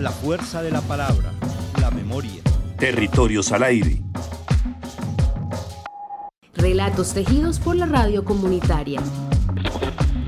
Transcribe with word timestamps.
la 0.00 0.10
fuerza 0.10 0.62
de 0.62 0.70
la 0.70 0.80
palabra, 0.80 1.32
la 1.80 1.90
memoria. 1.90 2.42
Territorios 2.78 3.50
al 3.52 3.64
aire. 3.64 4.00
Relatos 6.54 7.14
tejidos 7.14 7.58
por 7.58 7.76
la 7.76 7.86
radio 7.86 8.24
comunitaria. 8.24 9.00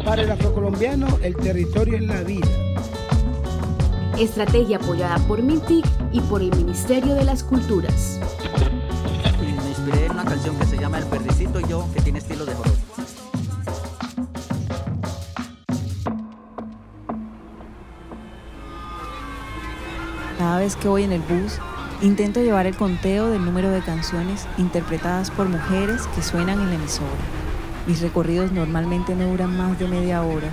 Para 0.05 0.23
el 0.23 0.31
afrocolombiano, 0.31 1.07
el 1.23 1.37
territorio 1.37 1.97
es 1.97 2.03
la 2.03 2.23
vida. 2.23 2.49
Estrategia 4.19 4.79
apoyada 4.79 5.19
por 5.27 5.43
MINTIC 5.43 5.87
y 6.13 6.21
por 6.21 6.43
el 6.43 6.55
Ministerio 6.57 7.15
de 7.15 7.25
las 7.25 7.45
Culturas. 7.45 8.19
Me 9.41 9.69
inspiré 9.69 10.07
en 10.07 10.13
una 10.13 10.25
canción 10.25 10.59
que 10.59 10.67
se 10.67 10.79
llama 10.79 10.99
El 10.99 11.07
Perdicito 11.07 11.61
y 11.61 11.69
yo, 11.69 11.87
que 11.95 12.01
tiene 12.01 12.19
estilo 12.19 12.45
de 12.45 12.55
vez 20.61 20.77
que 20.77 20.89
voy 20.89 21.03
en 21.03 21.13
el 21.13 21.23
bus, 21.23 21.59
intento 22.03 22.41
llevar 22.41 22.67
el 22.67 22.77
conteo 22.77 23.31
del 23.31 23.45
número 23.45 23.71
de 23.71 23.81
canciones 23.81 24.47
interpretadas 24.59 25.31
por 25.31 25.49
mujeres 25.49 26.03
que 26.15 26.23
suenan 26.23 26.61
en 26.61 26.69
la 26.69 26.75
emisora. 26.75 27.09
Mis 27.87 28.01
recorridos 28.01 28.53
normalmente 28.53 29.15
no 29.15 29.29
duran 29.29 29.57
más 29.57 29.79
de 29.79 29.89
media 29.89 30.23
hora, 30.23 30.51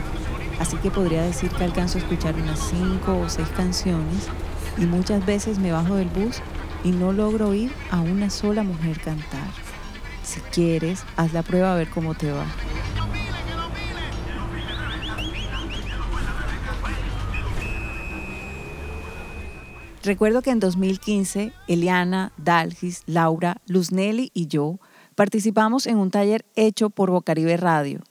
así 0.60 0.78
que 0.78 0.92
podría 0.92 1.22
decir 1.24 1.52
que 1.52 1.64
alcanzo 1.64 1.98
a 1.98 2.02
escuchar 2.02 2.36
unas 2.36 2.60
cinco 2.60 3.20
o 3.20 3.30
seis 3.30 3.50
canciones 3.56 4.28
y 4.78 4.86
muchas 4.86 5.26
veces 5.26 5.60
me 5.60 5.72
bajo 5.72 5.96
del 5.96 6.08
bus 6.08 6.42
y 6.84 6.92
no 6.92 7.12
logro 7.12 7.50
oír 7.50 7.72
a 7.92 8.00
una 8.00 8.30
sola 8.30 8.64
mujer 8.64 9.00
cantar. 9.02 9.50
Si 10.24 10.40
quieres, 10.40 11.04
haz 11.18 11.34
la 11.34 11.44
prueba 11.44 11.74
a 11.74 11.76
ver 11.76 11.90
cómo 11.90 12.16
te 12.16 12.32
va. 12.32 12.46
Recuerdo 20.08 20.42
que 20.42 20.52
en 20.52 20.62
2015, 20.62 21.52
Eliana, 21.68 22.32
Dalgis, 22.38 23.04
Laura, 23.08 23.58
Luznelli 23.68 24.32
y 24.34 24.48
yo 24.48 24.80
participamos 25.16 25.86
en 25.86 25.98
un 25.98 26.12
taller 26.12 26.46
hecho 26.56 26.90
por 26.90 27.12
Bocaribe 27.12 27.58
Radio. 27.58 28.02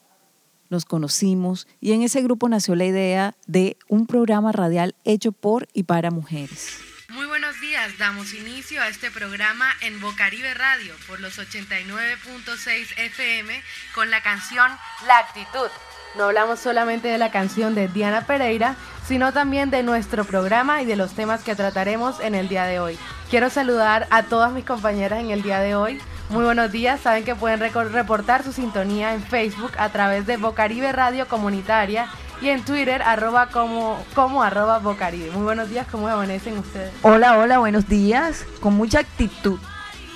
Nos 0.68 0.84
conocimos 0.84 1.66
y 1.80 1.92
en 1.92 2.02
ese 2.02 2.20
grupo 2.20 2.50
nació 2.50 2.74
la 2.74 2.84
idea 2.84 3.34
de 3.46 3.78
un 3.88 4.06
programa 4.06 4.52
radial 4.52 4.94
hecho 5.04 5.32
por 5.32 5.68
y 5.72 5.84
para 5.84 6.10
mujeres. 6.10 6.80
Muy 7.08 7.24
buenos 7.24 7.58
días, 7.62 7.96
damos 7.96 8.34
inicio 8.34 8.82
a 8.82 8.88
este 8.88 9.10
programa 9.10 9.64
en 9.80 9.98
Bocaribe 9.98 10.52
Radio 10.52 10.92
por 11.08 11.18
los 11.20 11.38
89.6 11.38 12.88
FM 12.98 13.62
con 13.94 14.10
la 14.10 14.22
canción 14.22 14.70
La 15.06 15.20
Actitud. 15.20 15.70
No 16.16 16.24
hablamos 16.24 16.58
solamente 16.60 17.08
de 17.08 17.18
la 17.18 17.30
canción 17.30 17.74
de 17.74 17.88
Diana 17.88 18.22
Pereira, 18.22 18.76
sino 19.06 19.32
también 19.32 19.68
de 19.68 19.82
nuestro 19.82 20.24
programa 20.24 20.80
y 20.80 20.86
de 20.86 20.96
los 20.96 21.12
temas 21.12 21.44
que 21.44 21.54
trataremos 21.54 22.20
en 22.20 22.34
el 22.34 22.48
día 22.48 22.64
de 22.64 22.80
hoy. 22.80 22.98
Quiero 23.28 23.50
saludar 23.50 24.06
a 24.10 24.22
todas 24.22 24.50
mis 24.52 24.64
compañeras 24.64 25.20
en 25.20 25.30
el 25.30 25.42
día 25.42 25.60
de 25.60 25.74
hoy. 25.74 26.00
Muy 26.30 26.44
buenos 26.44 26.72
días, 26.72 27.00
saben 27.00 27.24
que 27.24 27.34
pueden 27.34 27.60
reportar 27.60 28.42
su 28.42 28.52
sintonía 28.52 29.12
en 29.12 29.22
Facebook 29.22 29.72
a 29.78 29.90
través 29.90 30.26
de 30.26 30.38
Bocaribe 30.38 30.90
Radio 30.90 31.28
Comunitaria 31.28 32.08
y 32.40 32.48
en 32.48 32.64
Twitter 32.64 33.02
arroba 33.02 33.48
como, 33.50 34.02
como 34.14 34.42
arroba 34.42 34.78
Bocaribe. 34.78 35.30
Muy 35.32 35.44
buenos 35.44 35.68
días, 35.68 35.86
¿cómo 35.90 36.08
amanecen 36.08 36.56
ustedes? 36.58 36.92
Hola, 37.02 37.38
hola, 37.38 37.58
buenos 37.58 37.88
días, 37.88 38.46
con 38.60 38.74
mucha 38.74 39.00
actitud 39.00 39.58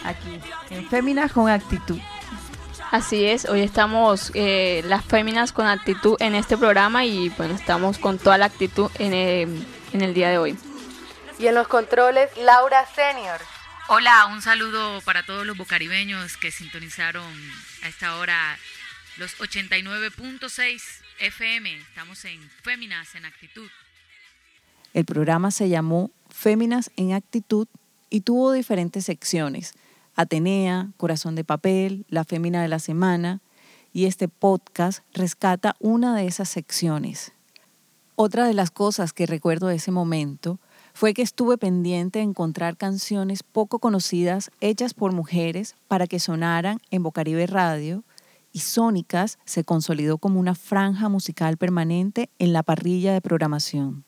aquí, 0.04 0.40
en 0.70 0.88
Féminas 0.88 1.32
con 1.32 1.48
actitud. 1.48 1.98
Así 2.90 3.24
es, 3.24 3.44
hoy 3.44 3.60
estamos 3.60 4.32
eh, 4.34 4.82
las 4.84 5.04
féminas 5.04 5.52
con 5.52 5.68
actitud 5.68 6.16
en 6.18 6.34
este 6.34 6.58
programa 6.58 7.04
y 7.04 7.28
bueno, 7.28 7.54
estamos 7.54 7.98
con 7.98 8.18
toda 8.18 8.36
la 8.36 8.46
actitud 8.46 8.90
en, 8.98 9.14
eh, 9.14 9.42
en 9.92 10.00
el 10.00 10.12
día 10.12 10.28
de 10.28 10.38
hoy. 10.38 10.58
Y 11.38 11.46
en 11.46 11.54
los 11.54 11.68
controles, 11.68 12.36
Laura 12.36 12.84
Senior. 12.86 13.40
Hola, 13.88 14.26
un 14.26 14.42
saludo 14.42 15.00
para 15.02 15.24
todos 15.24 15.46
los 15.46 15.56
bocaribeños 15.56 16.36
que 16.36 16.50
sintonizaron 16.50 17.32
a 17.84 17.88
esta 17.88 18.16
hora 18.16 18.58
los 19.18 19.38
89.6 19.38 20.82
FM. 21.20 21.72
Estamos 21.76 22.24
en 22.24 22.40
Féminas 22.64 23.14
en 23.14 23.24
Actitud. 23.24 23.70
El 24.94 25.04
programa 25.04 25.52
se 25.52 25.68
llamó 25.68 26.10
Féminas 26.28 26.90
en 26.96 27.12
Actitud 27.12 27.68
y 28.10 28.22
tuvo 28.22 28.50
diferentes 28.50 29.04
secciones. 29.04 29.74
Atenea, 30.20 30.90
Corazón 30.98 31.34
de 31.34 31.44
Papel, 31.44 32.04
La 32.10 32.24
Fémina 32.24 32.60
de 32.60 32.68
la 32.68 32.78
Semana, 32.78 33.40
y 33.94 34.04
este 34.04 34.28
podcast 34.28 35.02
rescata 35.14 35.76
una 35.80 36.14
de 36.14 36.26
esas 36.26 36.50
secciones. 36.50 37.32
Otra 38.16 38.46
de 38.46 38.52
las 38.52 38.70
cosas 38.70 39.14
que 39.14 39.24
recuerdo 39.24 39.68
de 39.68 39.76
ese 39.76 39.90
momento 39.90 40.58
fue 40.92 41.14
que 41.14 41.22
estuve 41.22 41.56
pendiente 41.56 42.18
de 42.18 42.26
encontrar 42.26 42.76
canciones 42.76 43.42
poco 43.42 43.78
conocidas 43.78 44.50
hechas 44.60 44.92
por 44.92 45.12
mujeres 45.12 45.74
para 45.88 46.06
que 46.06 46.20
sonaran 46.20 46.80
en 46.90 47.02
Bocaribe 47.02 47.46
Radio 47.46 48.04
y 48.52 48.58
Sónicas 48.58 49.38
se 49.46 49.64
consolidó 49.64 50.18
como 50.18 50.38
una 50.38 50.54
franja 50.54 51.08
musical 51.08 51.56
permanente 51.56 52.28
en 52.38 52.52
la 52.52 52.62
parrilla 52.62 53.14
de 53.14 53.22
programación. 53.22 54.04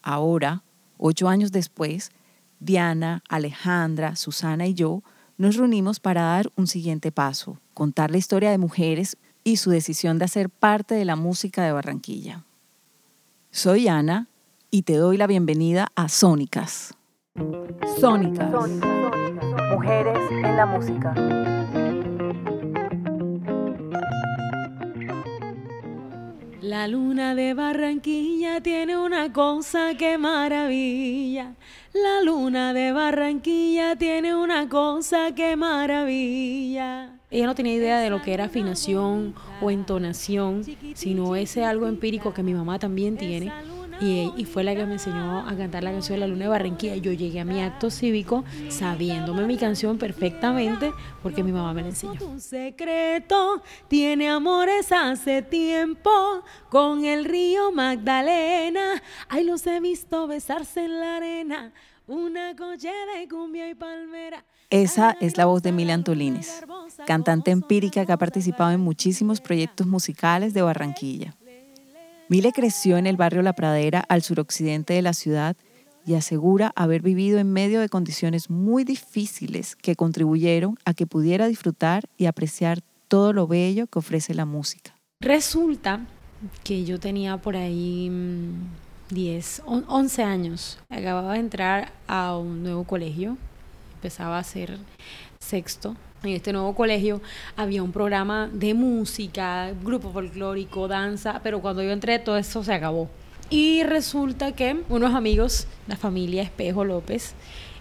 Ahora, 0.00 0.62
ocho 0.96 1.28
años 1.28 1.50
después, 1.50 2.12
Diana, 2.60 3.22
Alejandra, 3.28 4.16
Susana 4.16 4.66
y 4.66 4.74
yo 4.74 5.02
nos 5.36 5.56
reunimos 5.56 6.00
para 6.00 6.22
dar 6.22 6.50
un 6.56 6.66
siguiente 6.66 7.12
paso, 7.12 7.60
contar 7.74 8.10
la 8.10 8.18
historia 8.18 8.50
de 8.50 8.58
mujeres 8.58 9.16
y 9.44 9.56
su 9.56 9.70
decisión 9.70 10.18
de 10.18 10.24
hacer 10.24 10.50
parte 10.50 10.94
de 10.94 11.04
la 11.04 11.16
música 11.16 11.62
de 11.64 11.72
Barranquilla. 11.72 12.44
Soy 13.50 13.88
Ana 13.88 14.28
y 14.70 14.82
te 14.82 14.94
doy 14.94 15.16
la 15.16 15.26
bienvenida 15.26 15.88
a 15.94 16.08
Sónicas. 16.08 16.94
Sónicas. 18.00 18.50
Mujeres 19.70 20.18
en 20.30 20.56
la 20.56 20.66
música. 20.66 21.57
La 26.68 26.86
luna 26.86 27.34
de 27.34 27.54
Barranquilla 27.54 28.60
tiene 28.60 28.98
una 28.98 29.32
cosa 29.32 29.94
que 29.94 30.18
maravilla. 30.18 31.54
La 31.94 32.22
luna 32.22 32.74
de 32.74 32.92
Barranquilla 32.92 33.96
tiene 33.96 34.36
una 34.36 34.68
cosa 34.68 35.34
que 35.34 35.56
maravilla. 35.56 37.14
Ella 37.30 37.46
no 37.46 37.54
tenía 37.54 37.72
idea 37.72 38.00
de 38.00 38.10
lo 38.10 38.20
que 38.20 38.34
era 38.34 38.44
afinación 38.44 39.34
o 39.62 39.70
entonación, 39.70 40.62
sino 40.92 41.36
ese 41.36 41.64
algo 41.64 41.86
empírico 41.86 42.34
que 42.34 42.42
mi 42.42 42.52
mamá 42.52 42.78
también 42.78 43.16
tiene 43.16 43.50
y, 44.00 44.44
fue 44.44 44.64
la 44.64 44.74
que 44.74 44.86
me 44.86 44.94
enseñó 44.94 45.46
a 45.46 45.56
cantar 45.56 45.82
la 45.82 45.92
canción 45.92 46.16
de 46.16 46.20
la 46.20 46.26
Luna 46.26 46.44
de 46.44 46.48
Barranquilla. 46.48 46.96
Yo 46.96 47.12
llegué 47.12 47.40
a 47.40 47.44
mi 47.44 47.60
acto 47.60 47.90
cívico 47.90 48.44
sabiéndome 48.68 49.46
mi 49.46 49.56
canción 49.56 49.98
perfectamente 49.98 50.92
porque 51.22 51.42
mi 51.42 51.52
mamá 51.52 51.72
me 51.74 51.82
la 51.82 51.88
enseñó. 51.88 52.14
Un 52.26 52.40
secreto 52.40 53.62
tiene 53.88 54.28
amores 54.28 54.92
hace 54.92 55.42
tiempo 55.42 56.10
con 56.68 57.04
el 57.04 57.24
río 57.24 57.72
Magdalena. 57.72 59.02
Ay, 59.28 59.44
los 59.44 59.66
he 59.66 59.80
visto 59.80 60.26
besarse 60.26 60.84
en 60.84 61.00
la 61.00 61.16
arena. 61.16 61.72
Una 62.06 62.56
coche 62.56 62.90
de 63.14 63.28
cumbia 63.28 63.68
y 63.68 63.74
palmera. 63.74 64.44
Esa 64.70 65.16
es 65.20 65.38
la 65.38 65.46
voz 65.46 65.62
de 65.62 65.70
Emilia 65.70 65.94
Antolines, 65.94 66.62
cantante 67.06 67.50
empírica 67.50 68.04
que 68.04 68.12
ha 68.12 68.18
participado 68.18 68.70
en 68.72 68.80
muchísimos 68.80 69.40
proyectos 69.40 69.86
musicales 69.86 70.52
de 70.52 70.60
Barranquilla. 70.60 71.37
Mile 72.30 72.52
creció 72.52 72.98
en 72.98 73.06
el 73.06 73.16
barrio 73.16 73.40
La 73.40 73.54
Pradera, 73.54 74.04
al 74.06 74.22
suroccidente 74.22 74.92
de 74.92 75.00
la 75.00 75.14
ciudad, 75.14 75.56
y 76.04 76.14
asegura 76.14 76.72
haber 76.76 77.00
vivido 77.00 77.38
en 77.38 77.50
medio 77.50 77.80
de 77.80 77.88
condiciones 77.88 78.50
muy 78.50 78.84
difíciles 78.84 79.76
que 79.76 79.96
contribuyeron 79.96 80.76
a 80.84 80.92
que 80.92 81.06
pudiera 81.06 81.48
disfrutar 81.48 82.04
y 82.18 82.26
apreciar 82.26 82.80
todo 83.08 83.32
lo 83.32 83.46
bello 83.46 83.86
que 83.86 83.98
ofrece 83.98 84.34
la 84.34 84.44
música. 84.44 84.94
Resulta 85.20 86.06
que 86.64 86.84
yo 86.84 87.00
tenía 87.00 87.38
por 87.38 87.56
ahí 87.56 88.12
10, 89.08 89.62
mm, 89.66 89.82
11 89.88 90.22
años. 90.22 90.78
Acababa 90.90 91.32
de 91.32 91.40
entrar 91.40 91.92
a 92.06 92.36
un 92.36 92.62
nuevo 92.62 92.84
colegio, 92.84 93.38
empezaba 93.94 94.38
a 94.38 94.44
ser 94.44 94.76
sexto 95.40 95.96
en 96.22 96.30
este 96.30 96.52
nuevo 96.52 96.74
colegio 96.74 97.20
había 97.56 97.82
un 97.82 97.92
programa 97.92 98.48
de 98.52 98.74
música, 98.74 99.72
grupo 99.84 100.12
folclórico, 100.12 100.88
danza, 100.88 101.40
pero 101.42 101.60
cuando 101.60 101.82
yo 101.82 101.90
entré 101.90 102.18
todo 102.18 102.36
eso 102.36 102.64
se 102.64 102.72
acabó. 102.72 103.08
Y 103.50 103.82
resulta 103.82 104.52
que 104.52 104.82
unos 104.88 105.14
amigos, 105.14 105.66
la 105.86 105.96
familia 105.96 106.42
Espejo 106.42 106.84
López, 106.84 107.34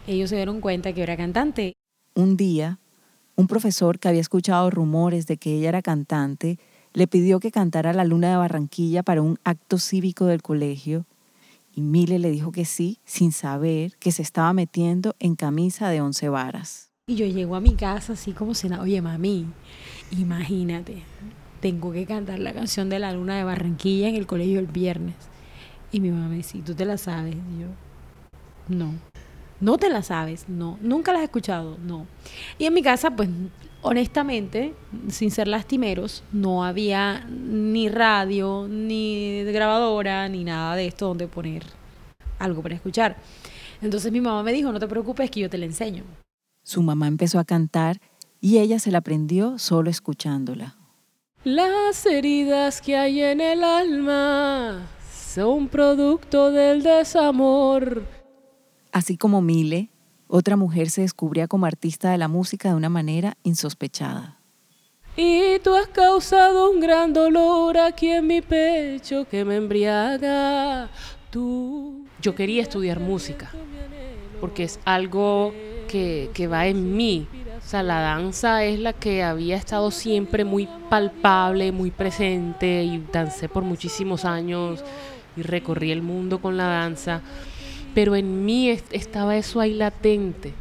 ellos 0.08 0.30
se 0.30 0.38
dieron 0.38 0.62
cuenta 0.62 0.94
que 0.94 1.00
yo 1.00 1.04
era 1.04 1.18
cantante. 1.18 1.74
Un 2.16 2.38
día, 2.38 2.80
un 3.36 3.48
profesor 3.48 4.00
que 4.00 4.08
había 4.08 4.22
escuchado 4.22 4.70
rumores 4.70 5.28
de 5.28 5.38
que 5.38 5.54
ella 5.54 5.70
era 5.70 5.82
cantante, 5.82 6.58
le 6.94 7.08
pidió 7.08 7.40
que 7.40 7.52
cantara 7.52 7.94
La 7.94 8.06
Luna 8.06 8.30
de 8.30 8.38
Barranquilla 8.38 9.04
para 9.04 9.22
un 9.22 9.40
acto 9.44 9.78
cívico 9.78 10.26
del 10.26 10.42
colegio 10.42 11.06
y 11.78 11.82
Mile 11.82 12.18
le 12.18 12.32
dijo 12.32 12.52
que 12.52 12.66
sí, 12.66 12.98
sin 13.06 13.32
saber 13.32 13.98
que 13.98 14.12
se 14.12 14.24
estaba 14.24 14.52
metiendo 14.52 15.16
en 15.20 15.36
camisa 15.36 15.90
de 15.90 16.02
once 16.02 16.28
varas. 16.28 16.90
Y 17.10 17.16
yo 17.16 17.26
llego 17.26 17.56
a 17.56 17.62
mi 17.62 17.74
casa 17.76 18.14
así 18.14 18.34
como 18.34 18.54
si 18.54 18.68
oye 18.68 19.02
mami, 19.02 19.46
imagínate, 20.12 21.04
tengo 21.62 21.94
que 21.94 22.06
cantar 22.06 22.38
la 22.40 22.52
canción 22.52 22.90
de 22.90 23.00
la 23.00 23.14
luna 23.14 23.38
de 23.38 23.46
Barranquilla 23.46 24.10
en 24.10 24.16
el 24.16 24.28
colegio 24.28 24.60
el 24.60 24.68
viernes. 24.68 25.16
Y 25.90 26.02
mi 26.02 26.12
mamá 26.12 26.28
me 26.28 26.36
dice, 26.36 26.62
¿tú 26.66 26.76
te 26.76 26.84
la 26.84 26.98
sabes? 26.98 27.36
Y 27.36 27.62
yo, 27.62 27.68
No. 28.68 28.94
No 29.62 29.78
te 29.78 29.90
la 29.90 30.04
sabes, 30.04 30.50
no. 30.50 30.78
Nunca 30.82 31.14
la 31.14 31.20
has 31.20 31.24
escuchado, 31.24 31.78
no. 31.82 32.08
Y 32.60 32.66
en 32.66 32.74
mi 32.74 32.82
casa, 32.84 33.16
pues, 33.16 33.30
honestamente, 33.82 34.74
sin 35.08 35.32
ser 35.32 35.48
lastimeros, 35.48 36.24
no 36.34 36.66
había 36.66 37.26
ni 37.30 37.88
radio, 37.88 38.68
ni 38.70 39.46
grabadora, 39.46 40.28
ni 40.28 40.44
nada 40.44 40.76
de 40.76 40.88
esto 40.88 41.08
donde 41.08 41.28
poner 41.28 41.64
algo 42.38 42.62
para 42.62 42.76
escuchar. 42.76 43.16
Entonces 43.82 44.12
mi 44.12 44.20
mamá 44.20 44.44
me 44.44 44.52
dijo, 44.52 44.74
no 44.74 44.80
te 44.80 44.88
preocupes 44.88 45.32
que 45.32 45.40
yo 45.40 45.50
te 45.50 45.58
la 45.58 45.66
enseño. 45.66 46.04
Su 46.68 46.82
mamá 46.82 47.08
empezó 47.08 47.40
a 47.40 47.46
cantar 47.46 48.02
y 48.42 48.58
ella 48.58 48.78
se 48.78 48.92
la 48.92 48.98
aprendió 48.98 49.58
solo 49.58 49.90
escuchándola. 49.90 50.76
Las 51.46 52.06
heridas 52.06 52.82
que 52.82 52.98
hay 52.98 53.22
en 53.22 53.40
el 53.40 53.64
alma 53.64 54.86
son 55.10 55.70
producto 55.70 56.52
del 56.52 56.84
desamor. 56.84 58.04
Así 58.92 59.16
como 59.16 59.42
Mile, 59.42 59.92
otra 60.28 60.58
mujer 60.58 60.90
se 60.90 61.04
descubría 61.04 61.48
como 61.48 61.66
artista 61.66 62.12
de 62.12 62.18
la 62.18 62.28
música 62.28 62.68
de 62.68 62.76
una 62.76 62.90
manera 62.90 63.38
insospechada. 63.44 64.38
Y 65.16 65.60
tú 65.60 65.74
has 65.74 65.88
causado 65.88 66.70
un 66.70 66.82
gran 66.82 67.14
dolor 67.14 67.78
aquí 67.78 68.10
en 68.10 68.28
mi 68.28 68.42
pecho 68.42 69.26
que 69.32 69.46
me 69.46 69.56
embriaga. 69.56 70.90
Tú. 71.30 72.06
Yo 72.22 72.36
quería 72.36 72.62
estudiar 72.62 73.00
música 73.00 73.54
porque 74.40 74.64
es 74.64 74.80
algo 74.86 75.54
que, 75.88 76.30
que 76.34 76.48
va 76.48 76.68
en 76.68 76.96
mí. 76.96 77.28
O 77.58 77.70
sea, 77.70 77.84
la 77.84 78.00
danza 78.00 78.64
es 78.64 78.80
la 78.80 78.94
que 78.94 79.24
había 79.24 79.58
estado 79.58 79.92
siempre 79.92 80.46
muy 80.46 80.68
palpable, 80.90 81.72
muy 81.72 81.92
presente 81.92 82.84
y 82.84 83.04
dancé 83.12 83.50
por 83.50 83.64
muchísimos 83.64 84.24
años 84.26 84.84
y 85.36 85.42
recorrí 85.42 85.92
el 85.92 86.02
mundo 86.02 86.40
con 86.40 86.58
la 86.58 86.66
danza. 86.66 87.22
Pero 87.94 88.16
en 88.16 88.46
mí 88.46 88.70
estaba 88.70 89.36
eso 89.36 89.60
ahí 89.60 89.74
latente. 89.74 90.54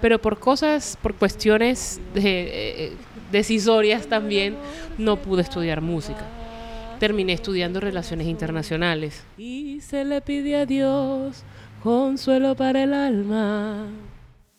Pero 0.00 0.20
por 0.20 0.38
cosas, 0.38 0.98
por 1.00 1.14
cuestiones 1.14 2.00
de, 2.14 2.22
eh, 2.24 2.92
decisorias 3.32 4.06
también, 4.06 4.56
no 4.98 5.16
pude 5.16 5.42
estudiar 5.42 5.80
música. 5.80 6.24
Terminé 7.00 7.32
estudiando 7.32 7.80
relaciones 7.80 8.26
internacionales. 8.26 9.22
Y 9.36 9.80
se 9.80 10.04
le 10.04 10.20
pide 10.20 10.56
a 10.56 10.66
Dios 10.66 11.42
consuelo 11.82 12.54
para 12.54 12.84
el 12.84 12.94
alma. 12.94 13.88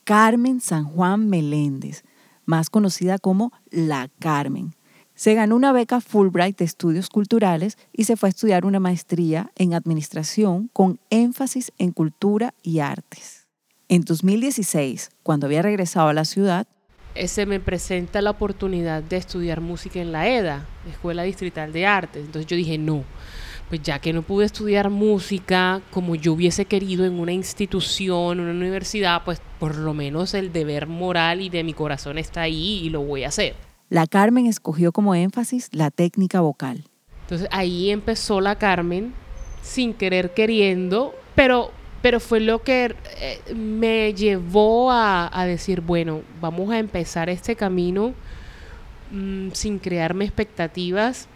Carmen 0.06 0.62
San 0.62 0.84
Juan 0.84 1.30
Meléndez, 1.30 2.04
más 2.46 2.70
conocida 2.70 3.18
como 3.18 3.52
La 3.72 4.08
Carmen. 4.20 4.76
Se 5.16 5.34
ganó 5.34 5.56
una 5.56 5.72
beca 5.72 6.00
Fulbright 6.00 6.60
de 6.60 6.66
estudios 6.66 7.10
culturales 7.10 7.76
y 7.92 8.04
se 8.04 8.16
fue 8.16 8.30
a 8.30 8.30
estudiar 8.30 8.66
una 8.66 8.80
maestría 8.80 9.52
en 9.56 9.74
administración 9.74 10.70
con 10.74 11.00
énfasis 11.10 11.72
en 11.80 11.92
cultura 11.92 12.54
y 12.62 12.80
artes. 12.80 13.48
En 13.90 14.02
2016, 14.02 15.10
cuando 15.24 15.48
había 15.48 15.64
regresado 15.64 16.10
a 16.10 16.14
la 16.14 16.26
ciudad, 16.26 16.68
se 17.26 17.48
me 17.48 17.60
presenta 17.60 18.22
la 18.22 18.30
oportunidad 18.30 19.02
de 19.02 19.18
estudiar 19.18 19.60
música 19.60 20.00
en 20.00 20.12
la 20.12 20.30
EDA, 20.30 20.68
Escuela 20.88 21.24
Distrital 21.24 21.74
de 21.74 21.88
Artes. 21.88 22.26
Entonces 22.26 22.46
yo 22.46 22.56
dije, 22.56 22.78
no, 22.78 23.04
pues 23.70 23.82
ya 23.82 24.00
que 24.00 24.14
no 24.14 24.22
pude 24.22 24.46
estudiar 24.46 24.90
música 24.90 25.82
como 25.92 26.16
yo 26.16 26.34
hubiese 26.34 26.66
querido 26.66 27.06
en 27.06 27.20
una 27.20 27.32
institución, 27.32 28.40
una 28.40 28.52
universidad, 28.52 29.24
pues 29.26 29.42
por 29.60 29.76
lo 29.76 29.94
menos 29.94 30.34
el 30.34 30.54
deber 30.54 30.88
moral 30.88 31.42
y 31.42 31.50
de 31.50 31.64
mi 31.64 31.74
corazón 31.74 32.18
está 32.18 32.42
ahí 32.42 32.82
y 32.84 32.90
lo 32.90 33.02
voy 33.02 33.24
a 33.24 33.30
hacer. 33.30 33.56
La 33.90 34.08
Carmen 34.08 34.46
escogió 34.46 34.92
como 34.92 35.16
énfasis 35.16 35.70
la 35.72 35.92
técnica 35.92 36.42
vocal. 36.42 36.86
Entonces 37.22 37.48
ahí 37.52 37.90
empezó 37.90 38.40
la 38.40 38.56
Carmen 38.58 39.14
sin 39.64 39.94
querer 39.94 40.34
queriendo, 40.36 41.16
pero, 41.34 41.72
pero 42.04 42.20
fue 42.20 42.40
lo 42.40 42.62
que 42.62 42.96
eh, 43.20 43.54
me 43.56 44.14
llevó 44.14 44.92
a, 44.92 45.46
decir, 45.48 45.82
bueno, 45.82 46.22
vamos 46.40 46.70
a 46.72 46.78
empezar 46.78 47.30
este 47.30 47.56
camino 47.56 48.14
mm, 49.12 49.50
sin 49.54 49.80
crearme 49.80 50.26
expectativas 50.26 51.28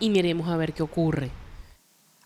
y 0.00 0.10
miremos 0.10 0.48
a 0.48 0.56
ver 0.56 0.72
qué 0.72 0.82
ocurre. 0.82 1.30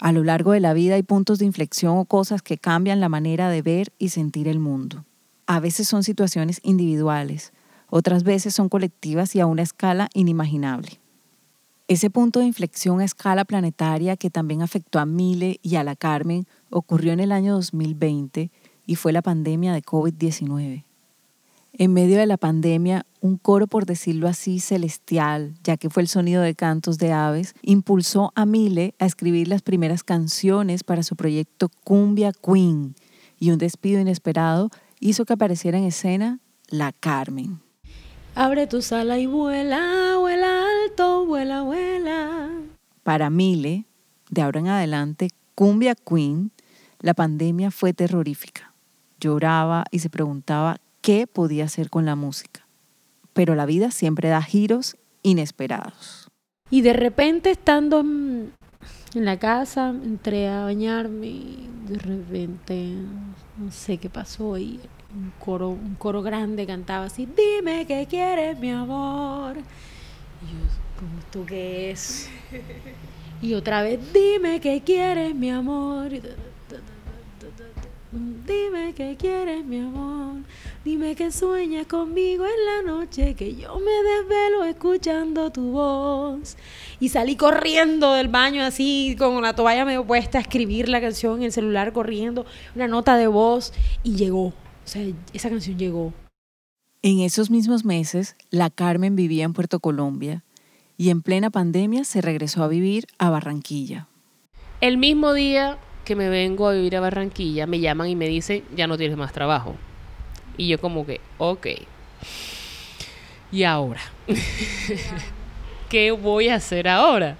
A 0.00 0.12
lo 0.12 0.24
largo 0.24 0.52
de 0.52 0.60
la 0.60 0.74
vida 0.74 0.96
hay 0.96 1.02
puntos 1.02 1.38
de 1.38 1.44
inflexión 1.44 1.96
o 1.96 2.04
cosas 2.04 2.42
que 2.42 2.58
cambian 2.58 3.00
la 3.00 3.08
manera 3.08 3.48
de 3.50 3.62
ver 3.62 3.92
y 3.98 4.08
sentir 4.08 4.48
el 4.48 4.58
mundo. 4.58 5.04
A 5.46 5.60
veces 5.60 5.86
son 5.86 6.02
situaciones 6.02 6.60
individuales, 6.64 7.52
otras 7.88 8.24
veces 8.24 8.54
son 8.54 8.68
colectivas 8.68 9.36
y 9.36 9.40
a 9.40 9.46
una 9.46 9.62
escala 9.62 10.08
inimaginable. 10.14 10.98
Ese 11.88 12.10
punto 12.10 12.40
de 12.40 12.46
inflexión 12.46 13.00
a 13.00 13.04
escala 13.04 13.44
planetaria 13.44 14.16
que 14.16 14.30
también 14.30 14.62
afectó 14.62 14.98
a 14.98 15.06
Mile 15.06 15.60
y 15.62 15.76
a 15.76 15.84
la 15.84 15.94
Carmen 15.94 16.46
ocurrió 16.70 17.12
en 17.12 17.20
el 17.20 17.32
año 17.32 17.54
2020 17.54 18.50
y 18.86 18.94
fue 18.96 19.12
la 19.12 19.22
pandemia 19.22 19.72
de 19.72 19.82
COVID-19. 19.82 20.84
En 21.74 21.92
medio 21.92 22.18
de 22.18 22.26
la 22.26 22.38
pandemia, 22.38 23.06
un 23.22 23.38
coro, 23.38 23.68
por 23.68 23.86
decirlo 23.86 24.26
así, 24.26 24.58
celestial, 24.58 25.54
ya 25.62 25.76
que 25.76 25.88
fue 25.88 26.02
el 26.02 26.08
sonido 26.08 26.42
de 26.42 26.56
cantos 26.56 26.98
de 26.98 27.12
aves, 27.12 27.54
impulsó 27.62 28.32
a 28.34 28.44
Mile 28.44 28.94
a 28.98 29.06
escribir 29.06 29.46
las 29.46 29.62
primeras 29.62 30.02
canciones 30.02 30.82
para 30.82 31.04
su 31.04 31.14
proyecto 31.14 31.70
Cumbia 31.84 32.32
Queen, 32.32 32.96
y 33.38 33.52
un 33.52 33.58
despido 33.58 34.00
inesperado 34.00 34.70
hizo 34.98 35.24
que 35.24 35.34
apareciera 35.34 35.78
en 35.78 35.84
escena 35.84 36.40
la 36.68 36.92
Carmen. 36.92 37.60
Abre 38.34 38.66
tu 38.66 38.82
sala 38.82 39.18
y 39.18 39.26
vuela, 39.26 40.16
vuela 40.18 40.64
alto, 40.84 41.24
vuela, 41.24 41.62
vuela. 41.62 42.50
Para 43.04 43.30
Mile, 43.30 43.86
de 44.30 44.42
ahora 44.42 44.60
en 44.60 44.68
adelante, 44.68 45.28
Cumbia 45.54 45.94
Queen, 45.94 46.50
la 46.98 47.14
pandemia 47.14 47.70
fue 47.70 47.92
terrorífica. 47.92 48.74
Lloraba 49.20 49.84
y 49.92 50.00
se 50.00 50.10
preguntaba 50.10 50.78
qué 51.02 51.28
podía 51.28 51.66
hacer 51.66 51.88
con 51.88 52.04
la 52.04 52.16
música. 52.16 52.61
Pero 53.32 53.54
la 53.54 53.66
vida 53.66 53.90
siempre 53.90 54.28
da 54.28 54.42
giros 54.42 54.96
inesperados. 55.22 56.28
Y 56.70 56.80
de 56.80 56.92
repente 56.92 57.50
estando 57.50 58.00
en, 58.00 58.52
la 59.14 59.38
casa, 59.38 59.90
entré 59.90 60.48
a 60.48 60.64
bañarme 60.64 61.26
y 61.26 61.68
de 61.86 61.98
repente 61.98 62.94
no 63.58 63.70
sé 63.70 63.98
qué 63.98 64.08
pasó 64.08 64.56
y 64.56 64.80
un 65.14 65.32
coro, 65.38 65.68
un 65.68 65.94
coro 65.96 66.22
grande 66.22 66.66
cantaba 66.66 67.04
así, 67.04 67.26
dime 67.26 67.86
qué 67.86 68.06
quieres 68.08 68.58
mi 68.58 68.70
amor. 68.70 69.58
Y 69.58 70.46
yo, 70.46 71.30
¿tú 71.30 71.44
qué 71.44 71.90
es? 71.90 72.30
Y 73.42 73.54
otra 73.54 73.82
vez, 73.82 73.98
dime 74.12 74.60
qué 74.60 74.82
quieres 74.82 75.34
mi 75.34 75.50
amor. 75.50 76.12
Dime 78.12 78.92
qué 78.94 79.16
quieres 79.18 79.64
mi 79.64 79.78
amor. 79.78 80.42
Dime 80.84 81.14
que 81.14 81.32
sueñas 81.32 81.86
conmigo 81.86 82.44
en 82.44 82.86
la 82.86 82.92
noche, 82.92 83.34
que 83.34 83.56
yo 83.56 83.78
me 83.78 83.90
desvelo 83.90 84.64
escuchando 84.64 85.50
tu 85.50 85.70
voz. 85.70 86.58
Y 87.00 87.08
salí 87.08 87.36
corriendo 87.36 88.12
del 88.12 88.28
baño 88.28 88.64
así, 88.64 89.16
con 89.18 89.40
la 89.40 89.54
toalla 89.54 89.86
medio 89.86 90.06
puesta, 90.06 90.36
a 90.36 90.42
escribir 90.42 90.90
la 90.90 91.00
canción 91.00 91.38
en 91.38 91.44
el 91.44 91.52
celular, 91.52 91.94
corriendo, 91.94 92.44
una 92.74 92.86
nota 92.86 93.16
de 93.16 93.28
voz, 93.28 93.72
y 94.02 94.16
llegó. 94.16 94.48
O 94.48 94.54
sea, 94.84 95.02
esa 95.32 95.48
canción 95.48 95.78
llegó. 95.78 96.12
En 97.00 97.20
esos 97.20 97.50
mismos 97.50 97.86
meses, 97.86 98.36
la 98.50 98.68
Carmen 98.68 99.16
vivía 99.16 99.44
en 99.44 99.54
Puerto 99.54 99.80
Colombia 99.80 100.44
y 100.98 101.08
en 101.08 101.22
plena 101.22 101.48
pandemia 101.48 102.04
se 102.04 102.20
regresó 102.20 102.62
a 102.62 102.68
vivir 102.68 103.06
a 103.18 103.30
Barranquilla. 103.30 104.06
El 104.82 104.98
mismo 104.98 105.32
día 105.32 105.78
que 106.04 106.16
me 106.16 106.28
vengo 106.28 106.68
a 106.68 106.72
vivir 106.72 106.96
a 106.96 107.00
Barranquilla, 107.00 107.66
me 107.66 107.80
llaman 107.80 108.08
y 108.08 108.16
me 108.16 108.28
dicen, 108.28 108.64
ya 108.74 108.86
no 108.86 108.98
tienes 108.98 109.16
más 109.16 109.32
trabajo. 109.32 109.76
Y 110.56 110.68
yo 110.68 110.80
como 110.80 111.06
que, 111.06 111.20
ok. 111.38 111.66
¿Y 113.50 113.64
ahora? 113.64 114.00
¿Qué 115.88 116.10
voy 116.10 116.48
a 116.48 116.56
hacer 116.56 116.88
ahora? 116.88 117.36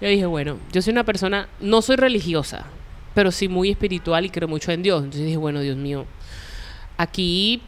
Yo 0.00 0.08
dije, 0.08 0.26
bueno, 0.26 0.58
yo 0.72 0.82
soy 0.82 0.92
una 0.92 1.04
persona, 1.04 1.48
no 1.60 1.82
soy 1.82 1.96
religiosa, 1.96 2.66
pero 3.14 3.32
sí 3.32 3.48
muy 3.48 3.70
espiritual 3.70 4.24
y 4.24 4.30
creo 4.30 4.48
mucho 4.48 4.70
en 4.72 4.82
Dios. 4.82 5.02
Entonces 5.02 5.24
dije, 5.24 5.36
bueno, 5.36 5.60
Dios 5.60 5.76
mío, 5.76 6.06
aquí 6.96 7.62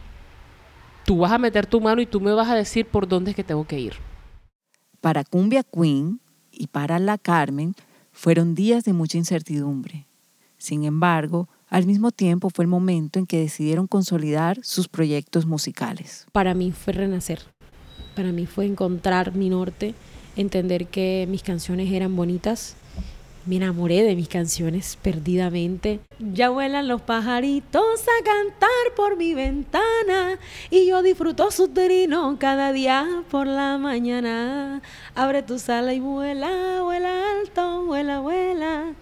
tú 1.05 1.17
vas 1.17 1.31
a 1.31 1.37
meter 1.37 1.65
tu 1.65 1.81
mano 1.81 2.01
y 2.01 2.05
tú 2.05 2.21
me 2.21 2.33
vas 2.33 2.47
a 2.49 2.55
decir 2.55 2.85
por 2.85 3.07
dónde 3.07 3.31
es 3.31 3.35
que 3.35 3.43
tengo 3.43 3.65
que 3.65 3.79
ir. 3.79 3.93
Para 5.01 5.23
Cumbia 5.23 5.63
Queen 5.63 6.19
y 6.51 6.67
para 6.67 6.99
la 6.99 7.17
Carmen 7.17 7.73
fueron 8.19 8.53
días 8.53 8.83
de 8.83 8.91
mucha 8.91 9.17
incertidumbre. 9.17 10.05
Sin 10.57 10.83
embargo, 10.83 11.47
al 11.69 11.85
mismo 11.85 12.11
tiempo 12.11 12.49
fue 12.49 12.63
el 12.63 12.67
momento 12.67 13.17
en 13.17 13.25
que 13.25 13.39
decidieron 13.39 13.87
consolidar 13.87 14.59
sus 14.61 14.89
proyectos 14.89 15.45
musicales. 15.45 16.27
Para 16.33 16.53
mí 16.53 16.73
fue 16.73 16.91
renacer, 16.91 17.39
para 18.17 18.33
mí 18.33 18.45
fue 18.45 18.65
encontrar 18.65 19.35
mi 19.35 19.49
norte, 19.49 19.95
entender 20.35 20.87
que 20.87 21.27
mis 21.29 21.43
canciones 21.43 21.93
eran 21.93 22.17
bonitas. 22.17 22.75
Me 23.45 23.55
enamoré 23.55 24.03
de 24.03 24.15
mis 24.15 24.27
canciones 24.27 24.97
perdidamente. 25.01 25.99
Ya 26.19 26.49
vuelan 26.49 26.87
los 26.87 27.01
pajaritos 27.01 28.01
a 28.01 28.23
cantar 28.23 28.69
por 28.95 29.17
mi 29.17 29.33
ventana 29.33 30.37
y 30.69 30.87
yo 30.87 31.01
disfruto 31.01 31.49
su 31.49 31.69
trino 31.69 32.37
cada 32.39 32.71
día 32.71 33.23
por 33.31 33.47
la 33.47 33.77
mañana. 33.77 34.81
Abre 35.15 35.41
tu 35.41 35.57
sala 35.57 35.93
y 35.93 35.99
vuela, 35.99 36.81
vuela 36.83 37.39
alto, 37.39 37.85
vuela, 37.85 38.19
vuela. 38.19 38.93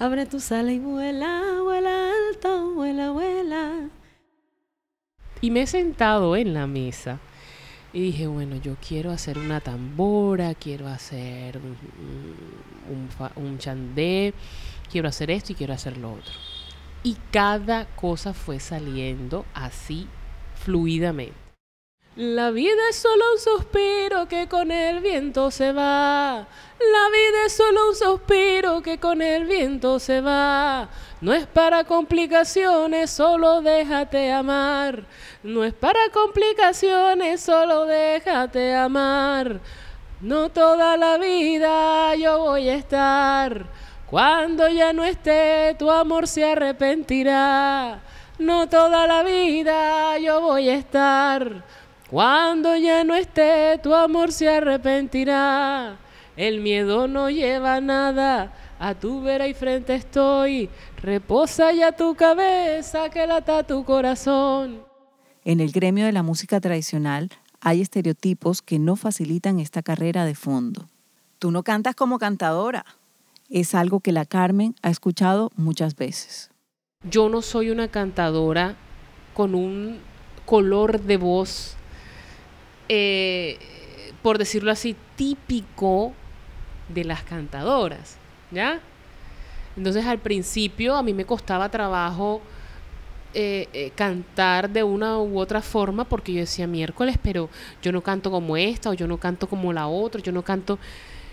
Abre 0.00 0.26
tus 0.26 0.52
alas 0.52 0.74
y 0.74 0.78
vuela, 0.78 1.60
vuela 1.60 2.12
alto, 2.28 2.72
vuela, 2.74 3.10
vuela. 3.10 3.88
Y 5.40 5.50
me 5.50 5.62
he 5.62 5.66
sentado 5.66 6.36
en 6.36 6.54
la 6.54 6.68
mesa 6.68 7.18
y 7.92 8.00
dije, 8.02 8.26
bueno, 8.26 8.56
yo 8.56 8.76
quiero 8.86 9.10
hacer 9.10 9.38
una 9.38 9.60
tambora, 9.60 10.54
quiero 10.54 10.88
hacer 10.88 11.58
un, 11.58 11.76
un, 12.90 13.44
un 13.44 13.58
chandé, 13.58 14.34
quiero 14.90 15.08
hacer 15.08 15.30
esto 15.30 15.52
y 15.52 15.54
quiero 15.54 15.72
hacer 15.72 15.96
lo 15.96 16.12
otro. 16.12 16.32
Y 17.02 17.16
cada 17.30 17.86
cosa 17.96 18.34
fue 18.34 18.60
saliendo 18.60 19.46
así 19.54 20.06
fluidamente. 20.54 21.47
La 22.18 22.50
vida 22.50 22.88
es 22.90 22.96
solo 22.96 23.22
un 23.32 23.38
suspiro 23.38 24.26
que 24.26 24.48
con 24.48 24.72
el 24.72 24.98
viento 24.98 25.52
se 25.52 25.72
va. 25.72 26.38
La 26.40 27.10
vida 27.10 27.46
es 27.46 27.52
solo 27.52 27.90
un 27.90 27.94
suspiro 27.94 28.82
que 28.82 28.98
con 28.98 29.22
el 29.22 29.44
viento 29.44 30.00
se 30.00 30.20
va. 30.20 30.88
No 31.20 31.32
es 31.32 31.46
para 31.46 31.84
complicaciones, 31.84 33.10
solo 33.12 33.62
déjate 33.62 34.32
amar. 34.32 35.04
No 35.44 35.62
es 35.62 35.72
para 35.74 36.00
complicaciones, 36.12 37.40
solo 37.40 37.86
déjate 37.86 38.74
amar. 38.74 39.60
No 40.20 40.48
toda 40.48 40.96
la 40.96 41.18
vida 41.18 42.16
yo 42.16 42.40
voy 42.40 42.68
a 42.68 42.74
estar. 42.74 43.64
Cuando 44.10 44.66
ya 44.66 44.92
no 44.92 45.04
esté, 45.04 45.76
tu 45.78 45.88
amor 45.88 46.26
se 46.26 46.44
arrepentirá. 46.50 48.00
No 48.40 48.68
toda 48.68 49.06
la 49.06 49.22
vida 49.22 50.18
yo 50.18 50.40
voy 50.40 50.68
a 50.68 50.74
estar. 50.74 51.62
Cuando 52.10 52.74
ya 52.76 53.04
no 53.04 53.14
esté, 53.14 53.78
tu 53.82 53.94
amor 53.94 54.32
se 54.32 54.48
arrepentirá. 54.48 55.98
El 56.36 56.60
miedo 56.60 57.06
no 57.06 57.28
lleva 57.28 57.80
nada. 57.80 58.54
A 58.78 58.94
tu 58.94 59.20
vera 59.20 59.46
y 59.46 59.54
frente 59.54 59.94
estoy. 59.94 60.70
Reposa 61.02 61.72
ya 61.72 61.92
tu 61.92 62.14
cabeza 62.14 63.10
que 63.10 63.26
lata 63.26 63.64
tu 63.64 63.84
corazón. 63.84 64.82
En 65.44 65.60
el 65.60 65.72
gremio 65.72 66.06
de 66.06 66.12
la 66.12 66.22
música 66.22 66.60
tradicional 66.60 67.30
hay 67.60 67.82
estereotipos 67.82 68.62
que 68.62 68.78
no 68.78 68.96
facilitan 68.96 69.58
esta 69.58 69.82
carrera 69.82 70.24
de 70.24 70.34
fondo. 70.34 70.86
Tú 71.38 71.50
no 71.50 71.62
cantas 71.62 71.94
como 71.94 72.18
cantadora. 72.18 72.86
Es 73.50 73.74
algo 73.74 74.00
que 74.00 74.12
la 74.12 74.24
Carmen 74.24 74.74
ha 74.82 74.90
escuchado 74.90 75.50
muchas 75.56 75.96
veces. 75.96 76.50
Yo 77.02 77.28
no 77.28 77.42
soy 77.42 77.70
una 77.70 77.88
cantadora 77.88 78.76
con 79.34 79.54
un 79.54 79.98
color 80.46 81.00
de 81.02 81.16
voz, 81.16 81.77
eh, 82.88 83.58
por 84.22 84.38
decirlo 84.38 84.70
así, 84.70 84.96
típico 85.16 86.12
de 86.88 87.04
las 87.04 87.22
cantadoras, 87.22 88.16
¿ya? 88.50 88.80
Entonces 89.76 90.06
al 90.06 90.18
principio 90.18 90.96
a 90.96 91.02
mí 91.02 91.14
me 91.14 91.24
costaba 91.24 91.70
trabajo 91.70 92.40
eh, 93.34 93.68
eh, 93.72 93.92
cantar 93.94 94.70
de 94.70 94.82
una 94.82 95.18
u 95.18 95.38
otra 95.38 95.60
forma 95.60 96.04
porque 96.04 96.32
yo 96.32 96.40
decía 96.40 96.66
miércoles, 96.66 97.18
pero 97.22 97.48
yo 97.82 97.92
no 97.92 98.00
canto 98.00 98.30
como 98.30 98.56
esta 98.56 98.90
o 98.90 98.94
yo 98.94 99.06
no 99.06 99.18
canto 99.18 99.46
como 99.46 99.72
la 99.72 99.86
otra, 99.86 100.20
yo 100.20 100.32
no 100.32 100.42
canto... 100.42 100.78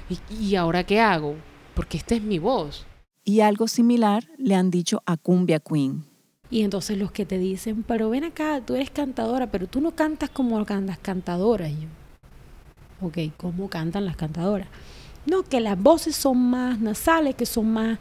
¿Y, 0.07 0.19
y 0.31 0.55
ahora 0.55 0.83
qué 0.83 0.99
hago? 0.99 1.35
Porque 1.73 1.97
esta 1.97 2.13
es 2.13 2.21
mi 2.21 2.37
voz. 2.37 2.85
Y 3.23 3.39
algo 3.39 3.67
similar 3.67 4.25
le 4.37 4.53
han 4.53 4.69
dicho 4.69 5.01
a 5.07 5.17
Cumbia 5.17 5.59
Queen. 5.59 6.05
Y 6.51 6.61
entonces 6.61 6.97
los 6.97 7.11
que 7.11 7.25
te 7.25 7.37
dicen, 7.39 7.83
pero 7.83 8.09
ven 8.09 8.23
acá, 8.23 8.61
tú 8.65 8.75
eres 8.75 8.89
cantadora, 8.91 9.47
pero 9.51 9.67
tú 9.67 9.81
no 9.81 9.91
cantas 9.91 10.29
como 10.29 10.63
can- 10.65 10.85
las 10.85 10.99
cantadoras. 10.99 11.71
Y 11.71 11.81
yo, 11.81 11.87
ok, 13.01 13.17
¿cómo 13.37 13.69
cantan 13.69 14.05
las 14.05 14.15
cantadoras? 14.15 14.67
No, 15.25 15.41
que 15.43 15.59
las 15.59 15.81
voces 15.81 16.15
son 16.15 16.37
más 16.37 16.79
nasales, 16.79 17.33
que 17.35 17.45
son 17.47 17.71
más, 17.71 17.97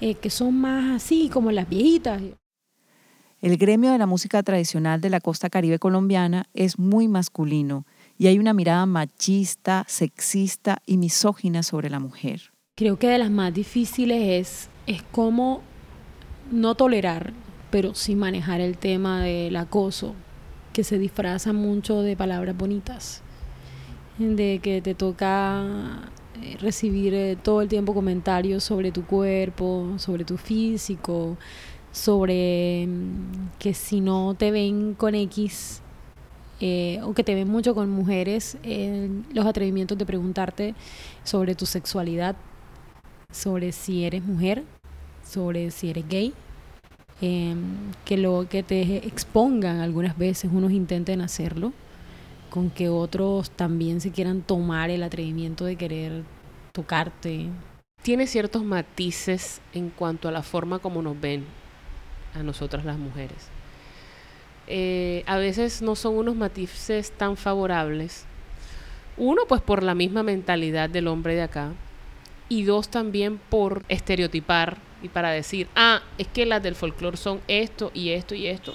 eh, 0.00 0.14
que 0.14 0.28
son 0.28 0.54
más 0.54 1.02
así, 1.02 1.30
como 1.32 1.50
las 1.50 1.68
viejitas. 1.68 2.20
El 3.40 3.56
gremio 3.56 3.92
de 3.92 3.98
la 3.98 4.06
música 4.06 4.42
tradicional 4.42 5.00
de 5.00 5.10
la 5.10 5.20
costa 5.20 5.48
caribe 5.50 5.78
colombiana 5.78 6.46
es 6.54 6.78
muy 6.78 7.06
masculino 7.08 7.86
y 8.18 8.26
hay 8.28 8.38
una 8.38 8.54
mirada 8.54 8.86
machista, 8.86 9.84
sexista 9.88 10.78
y 10.86 10.96
misógina 10.96 11.62
sobre 11.62 11.90
la 11.90 11.98
mujer. 12.00 12.52
Creo 12.76 12.98
que 12.98 13.08
de 13.08 13.18
las 13.18 13.30
más 13.30 13.52
difíciles 13.54 14.22
es, 14.22 14.68
es 14.86 15.02
cómo 15.12 15.62
no 16.50 16.74
tolerar, 16.74 17.32
pero 17.70 17.94
sí 17.94 18.14
manejar 18.14 18.60
el 18.60 18.76
tema 18.78 19.22
del 19.22 19.56
acoso, 19.56 20.14
que 20.72 20.84
se 20.84 20.98
disfraza 20.98 21.52
mucho 21.52 22.02
de 22.02 22.16
palabras 22.16 22.56
bonitas, 22.56 23.22
de 24.18 24.60
que 24.62 24.82
te 24.82 24.94
toca 24.94 25.64
eh, 26.42 26.56
recibir 26.60 27.14
eh, 27.14 27.36
todo 27.36 27.62
el 27.62 27.68
tiempo 27.68 27.94
comentarios 27.94 28.64
sobre 28.64 28.92
tu 28.92 29.04
cuerpo, 29.04 29.94
sobre 29.98 30.24
tu 30.24 30.36
físico, 30.36 31.36
sobre 31.92 32.86
mm, 32.86 33.58
que 33.58 33.74
si 33.74 34.00
no 34.00 34.34
te 34.34 34.50
ven 34.50 34.94
con 34.94 35.14
X, 35.14 35.82
eh, 36.60 37.00
o 37.02 37.12
que 37.12 37.22
te 37.22 37.34
ven 37.34 37.48
mucho 37.48 37.74
con 37.74 37.90
mujeres, 37.90 38.56
eh, 38.62 39.10
los 39.34 39.44
atrevimientos 39.44 39.98
de 39.98 40.06
preguntarte 40.06 40.74
sobre 41.22 41.54
tu 41.54 41.66
sexualidad, 41.66 42.34
sobre 43.30 43.72
si 43.72 44.04
eres 44.04 44.24
mujer, 44.24 44.64
sobre 45.22 45.70
si 45.70 45.90
eres 45.90 46.08
gay, 46.08 46.32
em, 47.20 47.92
que 48.04 48.16
lo 48.16 48.46
que 48.48 48.62
te 48.62 49.06
expongan 49.06 49.80
algunas 49.80 50.16
veces, 50.18 50.50
unos 50.52 50.72
intenten 50.72 51.20
hacerlo, 51.20 51.72
con 52.50 52.70
que 52.70 52.88
otros 52.88 53.50
también 53.50 54.00
se 54.00 54.10
quieran 54.10 54.42
tomar 54.42 54.90
el 54.90 55.02
atrevimiento 55.02 55.64
de 55.64 55.76
querer 55.76 56.22
tocarte. 56.72 57.48
Tiene 58.02 58.26
ciertos 58.26 58.64
matices 58.64 59.60
en 59.72 59.90
cuanto 59.90 60.28
a 60.28 60.32
la 60.32 60.42
forma 60.42 60.78
como 60.78 61.02
nos 61.02 61.20
ven 61.20 61.44
a 62.34 62.42
nosotras 62.42 62.84
las 62.84 62.98
mujeres. 62.98 63.48
Eh, 64.68 65.22
a 65.26 65.36
veces 65.36 65.82
no 65.82 65.94
son 65.94 66.16
unos 66.16 66.36
matices 66.36 67.12
tan 67.12 67.36
favorables. 67.36 68.26
Uno, 69.16 69.42
pues 69.48 69.62
por 69.62 69.82
la 69.82 69.94
misma 69.94 70.22
mentalidad 70.22 70.90
del 70.90 71.08
hombre 71.08 71.34
de 71.34 71.42
acá. 71.42 71.72
Y 72.48 72.64
dos, 72.64 72.88
también 72.88 73.38
por 73.38 73.84
estereotipar 73.88 74.78
y 75.06 75.08
para 75.08 75.30
decir, 75.30 75.68
ah, 75.76 76.02
es 76.18 76.26
que 76.26 76.46
las 76.46 76.62
del 76.62 76.74
folclore 76.74 77.16
son 77.16 77.40
esto 77.48 77.90
y 77.94 78.10
esto 78.10 78.34
y 78.34 78.48
esto. 78.48 78.74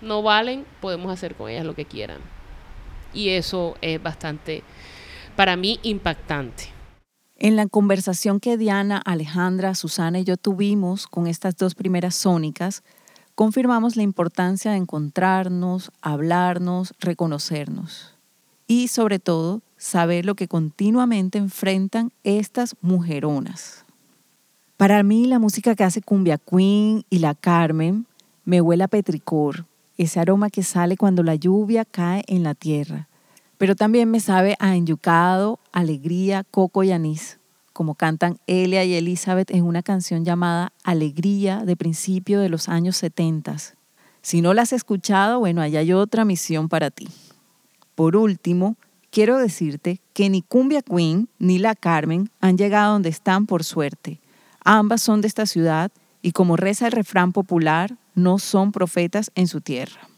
No 0.00 0.22
valen, 0.22 0.64
podemos 0.80 1.12
hacer 1.12 1.34
con 1.34 1.50
ellas 1.50 1.66
lo 1.66 1.74
que 1.74 1.84
quieran. 1.84 2.18
Y 3.12 3.30
eso 3.30 3.76
es 3.82 4.02
bastante, 4.02 4.62
para 5.36 5.56
mí, 5.56 5.78
impactante. 5.82 6.64
En 7.36 7.54
la 7.54 7.66
conversación 7.66 8.40
que 8.40 8.56
Diana, 8.56 8.96
Alejandra, 9.04 9.74
Susana 9.74 10.20
y 10.20 10.24
yo 10.24 10.36
tuvimos 10.36 11.06
con 11.06 11.26
estas 11.26 11.56
dos 11.56 11.74
primeras 11.74 12.14
sónicas, 12.14 12.82
confirmamos 13.34 13.94
la 13.96 14.02
importancia 14.02 14.72
de 14.72 14.78
encontrarnos, 14.78 15.92
hablarnos, 16.00 16.94
reconocernos 16.98 18.14
y 18.66 18.88
sobre 18.88 19.18
todo 19.18 19.60
saber 19.76 20.24
lo 20.24 20.34
que 20.34 20.48
continuamente 20.48 21.38
enfrentan 21.38 22.10
estas 22.24 22.74
mujeronas. 22.80 23.84
Para 24.78 25.02
mí 25.02 25.26
la 25.26 25.40
música 25.40 25.74
que 25.74 25.82
hace 25.82 26.00
Cumbia 26.00 26.38
Queen 26.38 27.04
y 27.10 27.18
la 27.18 27.34
Carmen 27.34 28.06
me 28.44 28.60
huele 28.60 28.84
a 28.84 28.88
petricor, 28.88 29.66
ese 29.96 30.20
aroma 30.20 30.50
que 30.50 30.62
sale 30.62 30.96
cuando 30.96 31.24
la 31.24 31.34
lluvia 31.34 31.84
cae 31.84 32.22
en 32.28 32.44
la 32.44 32.54
tierra, 32.54 33.08
pero 33.56 33.74
también 33.74 34.08
me 34.08 34.20
sabe 34.20 34.54
a 34.60 34.76
enyucado, 34.76 35.58
alegría, 35.72 36.44
coco 36.48 36.84
y 36.84 36.92
anís, 36.92 37.40
como 37.72 37.96
cantan 37.96 38.38
Elia 38.46 38.84
y 38.84 38.94
Elizabeth 38.94 39.50
en 39.50 39.64
una 39.64 39.82
canción 39.82 40.24
llamada 40.24 40.72
Alegría 40.84 41.64
de 41.64 41.74
principio 41.74 42.38
de 42.38 42.48
los 42.48 42.68
años 42.68 42.96
70. 42.98 43.56
Si 44.22 44.42
no 44.42 44.54
la 44.54 44.62
has 44.62 44.72
escuchado, 44.72 45.40
bueno, 45.40 45.60
ahí 45.60 45.76
hay 45.76 45.92
otra 45.92 46.24
misión 46.24 46.68
para 46.68 46.92
ti. 46.92 47.08
Por 47.96 48.14
último, 48.14 48.76
quiero 49.10 49.38
decirte 49.38 50.00
que 50.12 50.30
ni 50.30 50.40
Cumbia 50.42 50.82
Queen 50.82 51.28
ni 51.40 51.58
la 51.58 51.74
Carmen 51.74 52.30
han 52.40 52.56
llegado 52.56 52.92
donde 52.92 53.08
están 53.08 53.46
por 53.46 53.64
suerte. 53.64 54.20
Ambas 54.70 55.00
son 55.00 55.22
de 55.22 55.28
esta 55.28 55.46
ciudad 55.46 55.90
y 56.20 56.32
como 56.32 56.58
reza 56.58 56.84
el 56.84 56.92
refrán 56.92 57.32
popular, 57.32 57.96
no 58.14 58.38
son 58.38 58.70
profetas 58.70 59.30
en 59.34 59.48
su 59.48 59.62
tierra. 59.62 60.10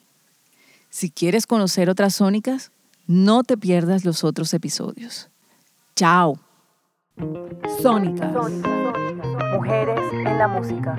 Si 0.89 1.09
quieres 1.09 1.47
conocer 1.47 1.89
otras 1.89 2.17
sónicas, 2.17 2.73
no 3.07 3.45
te 3.45 3.57
pierdas 3.57 4.05
los 4.05 4.25
otros 4.25 4.53
episodios. 4.53 5.31
Chao. 5.95 6.37
Sónicas. 7.81 8.33
Mujeres 9.53 10.01
en 10.13 10.37
la 10.37 10.49
música. 10.49 10.97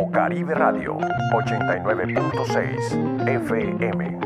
O 0.00 0.10
Caribe 0.10 0.54
Radio 0.54 0.96
89.6 0.96 3.28
FM. 3.28 4.25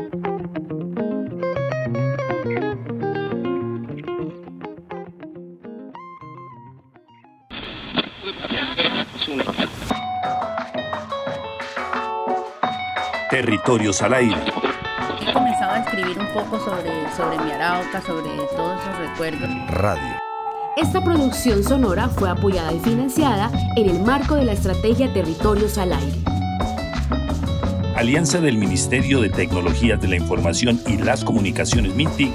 Territorios 13.41 13.99
al 14.03 14.13
aire. 14.13 14.37
He 15.19 15.33
comenzado 15.33 15.71
a 15.71 15.79
escribir 15.79 16.19
un 16.19 16.27
poco 16.27 16.63
sobre, 16.63 16.91
sobre 17.17 17.39
mi 17.43 17.51
arauca, 17.51 17.99
sobre 18.01 18.29
todos 18.55 18.79
esos 18.79 18.99
recuerdos. 18.99 19.49
Radio. 19.71 20.19
Esta 20.77 21.03
producción 21.03 21.63
sonora 21.63 22.07
fue 22.07 22.29
apoyada 22.29 22.71
y 22.71 22.79
financiada 22.81 23.49
en 23.77 23.89
el 23.89 23.99
marco 24.01 24.35
de 24.35 24.45
la 24.45 24.51
estrategia 24.51 25.11
Territorios 25.11 25.79
al 25.79 25.93
Aire. 25.93 26.19
Alianza 27.95 28.39
del 28.41 28.59
Ministerio 28.59 29.19
de 29.21 29.31
Tecnologías 29.31 29.99
de 29.99 30.09
la 30.09 30.17
Información 30.17 30.79
y 30.85 30.97
las 30.97 31.23
Comunicaciones 31.23 31.95
MINTIC, 31.95 32.33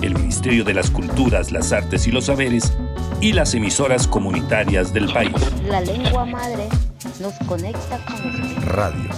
el 0.00 0.14
Ministerio 0.14 0.64
de 0.64 0.72
las 0.72 0.90
Culturas, 0.90 1.52
las 1.52 1.72
Artes 1.72 2.06
y 2.06 2.10
los 2.10 2.24
Saberes 2.24 2.72
y 3.20 3.34
las 3.34 3.52
emisoras 3.52 4.08
comunitarias 4.08 4.94
del 4.94 5.12
país. 5.12 5.34
La 5.66 5.82
lengua 5.82 6.24
madre 6.24 6.70
nos 7.20 7.34
conecta 7.46 7.98
con 8.06 8.62
Radio. 8.64 9.10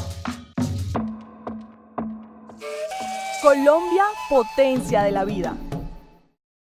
Colombia, 3.41 4.05
potencia 4.29 5.03
de 5.03 5.13
la 5.13 5.25
vida. 5.25 5.57